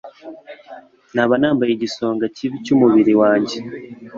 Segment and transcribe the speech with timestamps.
[1.13, 3.57] naba mbaye igisonga kibi cy’umubiri wanjye.